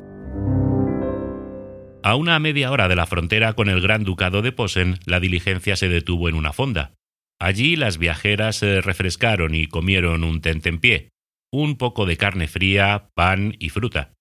A 2.01 2.15
una 2.15 2.39
media 2.39 2.71
hora 2.71 2.87
de 2.87 2.95
la 2.95 3.07
frontera 3.07 3.51
con 3.51 3.67
el 3.67 3.81
Gran 3.81 4.05
Ducado 4.05 4.41
de 4.41 4.53
Posen, 4.53 4.99
la 5.05 5.19
diligencia 5.19 5.75
se 5.75 5.89
detuvo 5.89 6.29
en 6.29 6.35
una 6.35 6.53
fonda. 6.53 6.93
Allí 7.41 7.75
las 7.75 7.97
viajeras 7.97 8.55
se 8.55 8.79
refrescaron 8.79 9.53
y 9.53 9.67
comieron 9.67 10.23
un 10.23 10.39
tentempié, 10.39 11.09
un 11.51 11.75
poco 11.75 12.05
de 12.05 12.15
carne 12.15 12.47
fría, 12.47 13.09
pan 13.15 13.57
y 13.59 13.67
fruta 13.67 14.13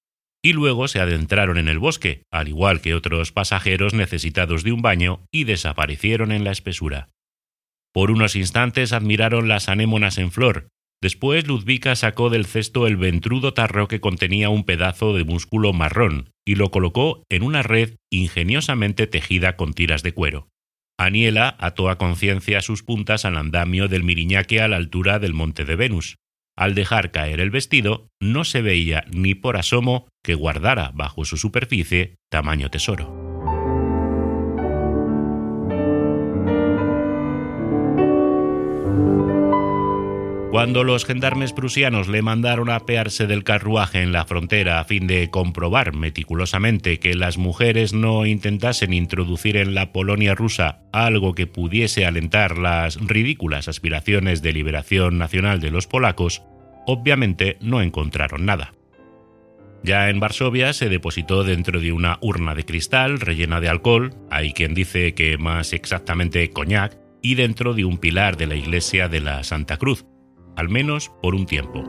y 0.49 0.55
luego 0.55 0.89
se 0.89 0.99
adentraron 0.99 1.59
en 1.59 1.69
el 1.69 1.79
bosque, 1.79 2.23
al 2.33 2.49
igual 2.49 2.81
que 2.81 2.95
otros 2.95 3.33
pasajeros 3.33 3.93
necesitados 3.93 4.65
de 4.65 4.73
un 4.73 4.81
baño, 4.81 5.21
y 5.31 5.45
desaparecieron 5.45 6.33
en 6.33 6.43
la 6.43 6.53
espesura. 6.53 7.11
Por 7.93 8.11
unos 8.11 8.35
instantes 8.35 8.95
admiraron 8.95 9.47
las 9.47 9.69
anémonas 9.69 10.17
en 10.17 10.31
flor. 10.33 10.69
Después 11.03 11.47
Ludvika 11.47 11.95
sacó 11.97 12.31
del 12.31 12.47
cesto 12.47 12.87
el 12.87 12.97
ventrudo 12.97 13.53
tarro 13.53 13.89
que 13.89 14.01
contenía 14.01 14.49
un 14.49 14.65
pedazo 14.65 15.15
de 15.15 15.25
músculo 15.25 15.75
marrón 15.75 16.31
y 16.47 16.55
lo 16.55 16.71
colocó 16.71 17.23
en 17.29 17.43
una 17.43 17.63
red 17.63 17.97
ingeniosamente 18.11 19.07
tejida 19.07 19.55
con 19.55 19.75
tiras 19.75 20.03
de 20.03 20.13
cuero. 20.13 20.49
Aniela 20.99 21.57
ató 21.61 21.91
a 21.91 21.99
conciencia 21.99 22.63
sus 22.63 22.83
puntas 22.83 23.27
al 23.27 23.37
andamio 23.37 23.87
del 23.87 24.03
miriñaque 24.03 24.63
a 24.63 24.69
la 24.69 24.77
altura 24.77 25.19
del 25.19 25.35
monte 25.35 25.67
de 25.67 25.77
Venus, 25.77 26.17
al 26.59 26.75
dejar 26.75 27.13
caer 27.13 27.39
el 27.39 27.51
vestido, 27.51 28.09
no 28.21 28.43
se 28.43 28.63
veía 28.63 29.05
ni 29.13 29.37
por 29.37 29.57
asomo 29.57 30.09
que 30.29 30.35
guardara 30.35 30.91
bajo 30.93 31.25
su 31.25 31.39
superficie 31.39 32.19
tamaño 32.29 32.71
tesoro. 32.71 33.07
Cuando 40.51 40.85
los 40.85 41.07
gendarmes 41.07 41.55
prusianos 41.55 42.09
le 42.09 42.21
mandaron 42.21 42.69
apearse 42.69 43.27
del 43.27 43.43
carruaje 43.43 44.03
en 44.03 44.13
la 44.13 44.27
frontera 44.27 44.81
a 44.81 44.85
fin 44.85 45.07
de 45.07 45.31
comprobar 45.31 45.95
meticulosamente 45.95 47.01
que 47.01 47.15
las 47.15 47.39
mujeres 47.39 47.95
no 47.95 48.27
intentasen 48.27 48.93
introducir 48.93 49.57
en 49.57 49.75
la 49.75 49.93
Polonia 49.93 50.35
rusa 50.35 50.83
algo 50.93 51.35
que 51.35 51.47
pudiese 51.47 52.05
alentar 52.05 52.59
las 52.59 52.97
ridículas 52.97 53.67
aspiraciones 53.67 54.43
de 54.43 54.53
liberación 54.53 55.17
nacional 55.17 55.59
de 55.61 55.71
los 55.71 55.87
polacos, 55.87 56.43
obviamente 56.85 57.57
no 57.63 57.81
encontraron 57.81 58.45
nada. 58.45 58.75
Ya 59.83 60.11
en 60.11 60.21
Varsovia 60.21 60.73
se 60.73 60.89
depositó 60.89 61.45
dentro 61.45 61.81
de 61.81 61.93
una 61.93 62.19
urna 62.21 62.55
de 62.55 62.65
cristal 62.65 63.21
rellena 63.21 63.61
de 63.61 63.69
alcohol, 63.69 64.15
hay 64.31 64.53
quien 64.53 64.75
dice 64.75 65.15
que 65.15 65.39
más 65.39 65.73
exactamente 65.73 66.51
coñac, 66.51 66.99
y 67.23 67.35
dentro 67.35 67.75
de 67.75 67.85
un 67.85 67.99
pilar 67.99 68.37
de 68.37 68.47
la 68.47 68.57
iglesia 68.57 69.09
de 69.09 69.21
la 69.21 69.45
Santa 69.45 69.77
Cruz, 69.77 70.05
al 70.57 70.69
menos 70.69 71.11
por 71.23 71.35
un 71.35 71.47
tiempo. 71.47 71.85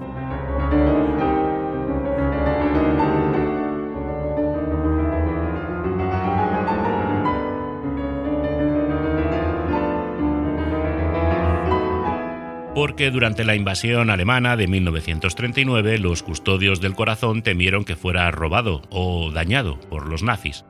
Porque 12.79 13.11
durante 13.11 13.43
la 13.43 13.55
invasión 13.55 14.09
alemana 14.09 14.55
de 14.55 14.65
1939 14.65 15.97
los 15.97 16.23
custodios 16.23 16.79
del 16.79 16.95
corazón 16.95 17.41
temieron 17.41 17.83
que 17.83 17.97
fuera 17.97 18.31
robado 18.31 18.83
o 18.89 19.31
dañado 19.31 19.77
por 19.89 20.07
los 20.07 20.23
nazis. 20.23 20.63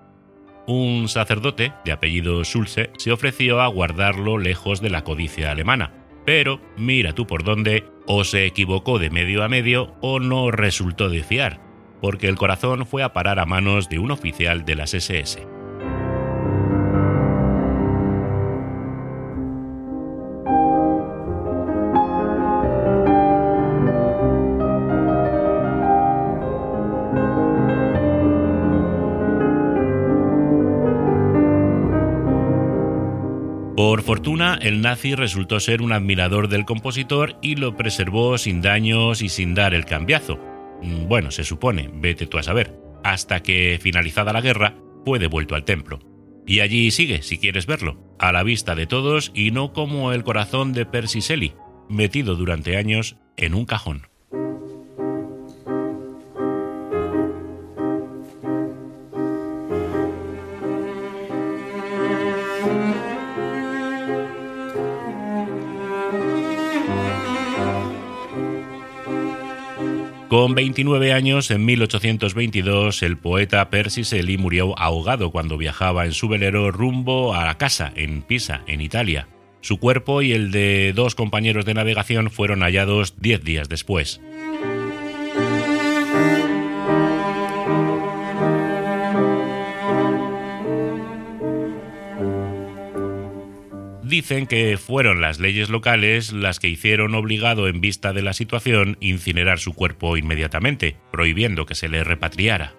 Un 0.65 1.07
sacerdote 1.07 1.71
de 1.85 1.91
apellido 1.91 2.43
Schulze 2.43 2.89
se 2.97 3.11
ofreció 3.11 3.61
a 3.61 3.67
guardarlo 3.67 4.39
lejos 4.39 4.81
de 4.81 4.89
la 4.89 5.03
codicia 5.03 5.51
alemana, 5.51 5.93
pero 6.25 6.59
mira 6.77 7.13
tú 7.13 7.27
por 7.27 7.43
dónde, 7.43 7.85
o 8.07 8.23
se 8.23 8.47
equivocó 8.47 8.97
de 8.97 9.11
medio 9.11 9.43
a 9.43 9.47
medio 9.47 9.93
o 10.01 10.19
no 10.19 10.49
resultó 10.49 11.09
de 11.09 11.21
fiar, 11.21 11.61
porque 12.01 12.27
el 12.27 12.37
corazón 12.37 12.87
fue 12.87 13.03
a 13.03 13.13
parar 13.13 13.37
a 13.37 13.45
manos 13.45 13.87
de 13.87 13.99
un 13.99 14.09
oficial 14.09 14.65
de 14.65 14.75
las 14.75 14.95
SS. 14.95 15.58
El 34.55 34.81
nazi 34.81 35.15
resultó 35.15 35.59
ser 35.59 35.81
un 35.81 35.91
admirador 35.91 36.47
del 36.47 36.65
compositor 36.65 37.37
y 37.41 37.55
lo 37.55 37.75
preservó 37.75 38.37
sin 38.37 38.61
daños 38.61 39.21
y 39.21 39.29
sin 39.29 39.53
dar 39.55 39.73
el 39.73 39.85
cambiazo. 39.85 40.39
Mm, 40.81 41.07
bueno, 41.07 41.31
se 41.31 41.43
supone, 41.43 41.89
vete 41.93 42.25
tú 42.25 42.37
a 42.37 42.43
saber, 42.43 42.75
hasta 43.03 43.41
que, 43.41 43.79
finalizada 43.81 44.33
la 44.33 44.41
guerra, 44.41 44.75
fue 45.05 45.19
devuelto 45.19 45.55
al 45.55 45.65
templo. 45.65 45.99
Y 46.45 46.61
allí 46.61 46.89
sigue, 46.91 47.21
si 47.21 47.37
quieres 47.37 47.65
verlo, 47.65 48.15
a 48.17 48.31
la 48.31 48.43
vista 48.43 48.75
de 48.75 48.87
todos 48.87 49.31
y 49.35 49.51
no 49.51 49.73
como 49.73 50.13
el 50.13 50.23
corazón 50.23 50.73
de 50.73 50.85
Percy 50.85 51.19
Shelley, 51.19 51.53
metido 51.89 52.35
durante 52.35 52.77
años 52.77 53.17
en 53.37 53.53
un 53.53 53.65
cajón. 53.65 54.07
Con 70.39 70.55
29 70.55 71.11
años, 71.11 71.51
en 71.51 71.65
1822, 71.65 73.03
el 73.03 73.17
poeta 73.17 73.69
Percy 73.69 74.03
Shelley 74.03 74.37
murió 74.37 74.73
ahogado 74.79 75.31
cuando 75.31 75.57
viajaba 75.57 76.05
en 76.05 76.13
su 76.13 76.29
velero 76.29 76.71
rumbo 76.71 77.33
a 77.33 77.43
la 77.43 77.57
casa 77.57 77.91
en 77.93 78.21
Pisa, 78.21 78.61
en 78.65 78.79
Italia. 78.79 79.27
Su 79.59 79.79
cuerpo 79.79 80.21
y 80.21 80.31
el 80.31 80.51
de 80.51 80.93
dos 80.95 81.13
compañeros 81.13 81.65
de 81.65 81.73
navegación 81.73 82.31
fueron 82.31 82.61
hallados 82.61 83.15
diez 83.19 83.43
días 83.43 83.67
después. 83.67 84.21
Dicen 94.09 94.47
que 94.47 94.75
fueron 94.79 95.21
las 95.21 95.39
leyes 95.39 95.69
locales 95.69 96.33
las 96.33 96.57
que 96.57 96.67
hicieron 96.67 97.13
obligado 97.13 97.67
en 97.67 97.79
vista 97.79 98.11
de 98.11 98.23
la 98.23 98.33
situación 98.33 98.97
incinerar 99.01 99.59
su 99.59 99.75
cuerpo 99.75 100.17
inmediatamente, 100.17 100.97
prohibiendo 101.11 101.67
que 101.67 101.75
se 101.75 101.89
le 101.89 102.03
repatriara. 102.03 102.73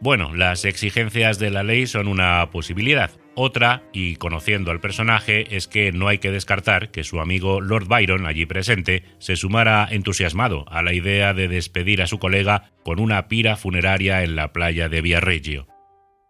Bueno, 0.00 0.34
las 0.34 0.64
exigencias 0.64 1.38
de 1.38 1.50
la 1.50 1.62
ley 1.62 1.86
son 1.86 2.08
una 2.08 2.50
posibilidad. 2.50 3.12
Otra, 3.36 3.84
y 3.92 4.16
conociendo 4.16 4.72
al 4.72 4.80
personaje, 4.80 5.54
es 5.54 5.68
que 5.68 5.92
no 5.92 6.08
hay 6.08 6.18
que 6.18 6.32
descartar 6.32 6.90
que 6.90 7.04
su 7.04 7.20
amigo 7.20 7.60
Lord 7.60 7.86
Byron, 7.86 8.26
allí 8.26 8.44
presente, 8.44 9.04
se 9.20 9.36
sumara 9.36 9.86
entusiasmado 9.92 10.64
a 10.70 10.82
la 10.82 10.92
idea 10.92 11.34
de 11.34 11.46
despedir 11.46 12.02
a 12.02 12.08
su 12.08 12.18
colega 12.18 12.72
con 12.82 12.98
una 12.98 13.28
pira 13.28 13.54
funeraria 13.54 14.24
en 14.24 14.34
la 14.34 14.52
playa 14.52 14.88
de 14.88 15.02
Viareggio 15.02 15.71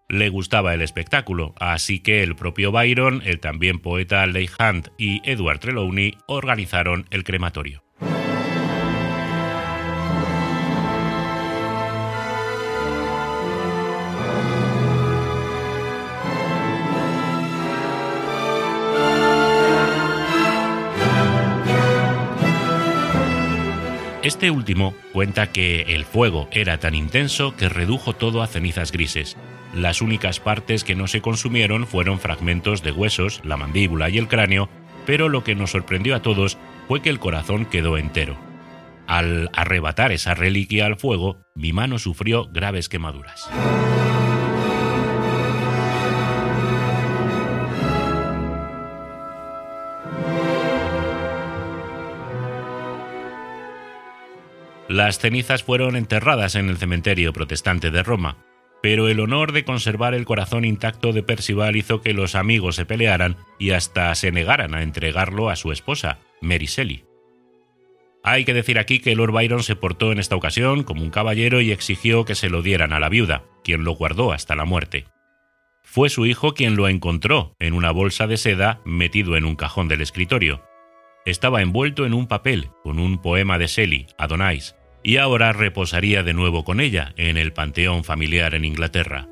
le 0.09 0.29
gustaba 0.29 0.75
el 0.75 0.83
espectáculo, 0.83 1.55
así 1.59 2.01
que 2.01 2.23
el 2.23 2.37
propio 2.37 2.73
Byron, 2.73 3.23
el 3.25 3.41
también 3.41 3.79
poeta 3.79 4.27
Leigh 4.27 4.51
Hunt 4.59 4.89
y 4.99 5.21
Edward 5.25 5.61
Trelawney 5.61 6.19
organizaron 6.27 7.07
el 7.11 7.25
crematorio. 7.25 7.83
Este 24.23 24.53
último 24.53 24.95
cuenta 25.13 25.49
que 25.51 25.81
el 25.81 26.05
fuego 26.05 26.49
era 26.53 26.79
tan 26.79 26.95
intenso 26.95 27.57
que 27.57 27.69
redujo 27.69 28.13
todo 28.13 28.41
a 28.41 28.47
cenizas 28.47 28.93
grises, 28.93 29.37
las 29.75 30.03
únicas 30.03 30.39
partes 30.39 30.85
que 30.85 30.95
no 30.95 31.07
se 31.07 31.23
consumieron 31.23 31.87
fueron 31.87 32.19
fragmentos 32.21 32.83
de 32.83 32.93
huesos, 32.93 33.41
la 33.43 33.57
mandíbula 33.57 34.11
y 34.11 34.19
el 34.19 34.29
cráneo, 34.29 34.69
pero 35.07 35.31
lo 35.31 35.45
que 35.45 35.55
nos 35.55 35.71
sorprendió 35.71 36.15
a 36.15 36.21
todos 36.21 36.59
fue 36.89 37.01
que 37.01 37.09
el 37.09 37.19
corazón 37.19 37.65
quedó 37.65 37.97
entero. 37.97 38.37
Al 39.07 39.51
arrebatar 39.55 40.13
esa 40.13 40.35
reliquia 40.35 40.87
al 40.87 40.97
fuego, 40.97 41.39
mi 41.55 41.73
mano 41.73 41.99
sufrió 41.99 42.49
graves 42.53 42.89
quemaduras. 42.89 43.49
Las 54.89 55.19
cenizas 55.19 55.63
fueron 55.63 55.97
enterradas 55.97 56.55
en 56.55 56.69
el 56.69 56.77
cementerio 56.77 57.33
protestante 57.33 57.91
de 57.91 58.03
Roma, 58.03 58.37
pero 58.83 59.09
el 59.09 59.21
honor 59.21 59.53
de 59.53 59.65
conservar 59.65 60.13
el 60.13 60.25
corazón 60.25 60.65
intacto 60.65 61.13
de 61.13 61.23
Percival 61.23 61.77
hizo 61.77 62.03
que 62.03 62.13
los 62.13 62.35
amigos 62.35 62.75
se 62.77 62.85
pelearan 62.85 63.37
y 63.59 63.71
hasta 63.71 64.15
se 64.17 64.33
negaran 64.33 64.75
a 64.75 64.83
entregarlo 64.83 65.49
a 65.49 65.57
su 65.57 65.71
esposa, 65.71 66.19
Mary 66.41 66.67
Shelley. 66.67 67.05
Hay 68.25 68.45
que 68.45 68.55
decir 68.55 68.79
aquí 68.79 69.01
que 69.01 69.15
Lord 69.15 69.33
Byron 69.33 69.63
se 69.63 69.77
portó 69.77 70.13
en 70.13 70.19
esta 70.19 70.37
ocasión 70.37 70.83
como 70.83 71.03
un 71.03 71.11
caballero 71.11 71.61
y 71.61 71.71
exigió 71.71 72.25
que 72.25 72.35
se 72.35 72.51
lo 72.51 72.63
dieran 72.63 72.93
a 72.93 73.01
la 73.01 73.09
viuda, 73.09 73.45
quien 73.65 73.85
lo 73.85 73.93
guardó 73.93 74.33
hasta 74.33 74.55
la 74.57 74.65
muerte. 74.65 75.07
Fue 75.85 76.09
su 76.09 76.27
hijo 76.27 76.55
quien 76.55 76.77
lo 76.77 76.89
encontró 76.89 77.55
en 77.59 77.75
una 77.75 77.91
bolsa 77.91 78.27
de 78.27 78.37
seda 78.37 78.81
metido 78.85 79.37
en 79.37 79.45
un 79.45 79.57
cajón 79.57 79.89
del 79.89 80.01
escritorio. 80.01 80.63
Estaba 81.25 81.63
envuelto 81.63 82.05
en 82.07 82.15
un 82.15 82.27
papel 82.27 82.71
con 82.83 82.99
un 82.99 83.21
poema 83.21 83.59
de 83.59 83.67
Shelley, 83.67 84.07
Adonais, 84.19 84.77
y 85.03 85.17
ahora 85.17 85.53
reposaría 85.53 86.23
de 86.23 86.35
nuevo 86.35 86.65
con 86.65 86.81
ella 86.81 87.13
en 87.17 87.37
el 87.37 87.53
panteón 87.53 88.05
familiar 88.05 88.55
en 88.55 88.65
Inglaterra. 88.65 89.29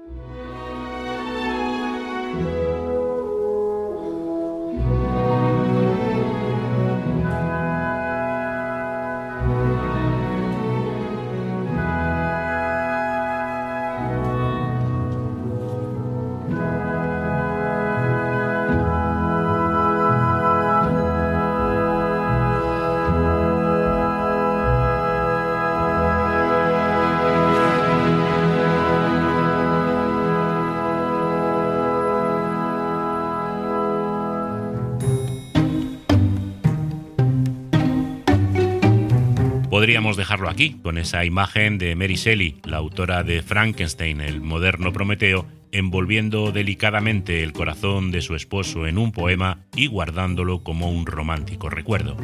Podríamos 40.01 40.17
dejarlo 40.17 40.49
aquí, 40.49 40.79
con 40.83 40.97
esa 40.97 41.27
imagen 41.27 41.77
de 41.77 41.95
Mary 41.95 42.15
Shelley, 42.15 42.57
la 42.65 42.79
autora 42.79 43.23
de 43.23 43.43
Frankenstein, 43.43 44.23
el 44.23 44.41
moderno 44.41 44.95
Prometeo, 44.95 45.45
envolviendo 45.73 46.53
delicadamente 46.53 47.43
el 47.43 47.53
corazón 47.53 48.11
de 48.11 48.23
su 48.23 48.35
esposo 48.35 48.87
en 48.87 48.97
un 48.97 49.13
poema 49.13 49.59
y 49.77 49.89
guardándolo 49.89 50.63
como 50.65 50.91
un 50.91 51.05
romántico 51.05 51.69
recuerdo. 51.69 52.17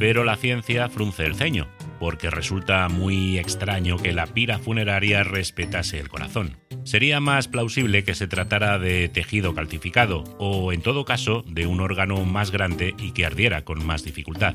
Pero 0.00 0.24
la 0.24 0.34
ciencia 0.34 0.88
frunce 0.88 1.24
el 1.24 1.36
ceño, 1.36 1.68
porque 1.98 2.30
resulta 2.30 2.88
muy 2.88 3.38
extraño 3.38 3.96
que 3.96 4.12
la 4.12 4.26
pira 4.26 4.58
funeraria 4.58 5.24
respetase 5.24 5.98
el 5.98 6.08
corazón. 6.08 6.56
Sería 6.84 7.20
más 7.20 7.48
plausible 7.48 8.04
que 8.04 8.14
se 8.14 8.28
tratara 8.28 8.78
de 8.78 9.08
tejido 9.08 9.54
calcificado 9.54 10.24
o, 10.38 10.72
en 10.72 10.80
todo 10.80 11.04
caso, 11.04 11.44
de 11.46 11.66
un 11.66 11.80
órgano 11.80 12.24
más 12.24 12.50
grande 12.50 12.94
y 12.98 13.12
que 13.12 13.26
ardiera 13.26 13.64
con 13.64 13.84
más 13.84 14.04
dificultad. 14.04 14.54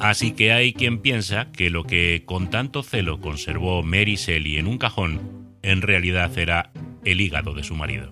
Así 0.00 0.32
que 0.32 0.52
hay 0.52 0.72
quien 0.72 0.98
piensa 0.98 1.52
que 1.52 1.70
lo 1.70 1.84
que 1.84 2.24
con 2.26 2.50
tanto 2.50 2.82
celo 2.82 3.20
conservó 3.20 3.82
Mary 3.82 4.16
Shelley 4.16 4.58
en 4.58 4.66
un 4.66 4.76
cajón, 4.76 5.56
en 5.62 5.80
realidad 5.80 6.36
era 6.36 6.72
el 7.04 7.20
hígado 7.20 7.54
de 7.54 7.62
su 7.62 7.76
marido. 7.76 8.10